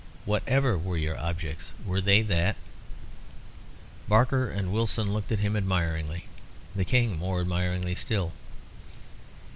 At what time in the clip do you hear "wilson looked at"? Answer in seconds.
4.73-5.41